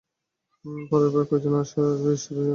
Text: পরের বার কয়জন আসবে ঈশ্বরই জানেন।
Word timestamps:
পরের 0.89 1.09
বার 1.13 1.23
কয়জন 1.29 1.53
আসবে 1.55 2.09
ঈশ্বরই 2.13 2.37
জানেন। 2.37 2.49